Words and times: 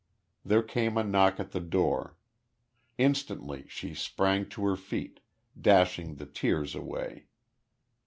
There 0.43 0.63
came 0.63 0.97
a 0.97 1.03
knock 1.03 1.39
at 1.39 1.51
the 1.51 1.59
door. 1.59 2.17
Instantly 2.97 3.67
she 3.69 3.93
sprang 3.93 4.49
to 4.49 4.63
her 4.65 4.75
feet, 4.75 5.19
dashing 5.61 6.15
the 6.15 6.25
tears 6.25 6.73
away. 6.73 7.27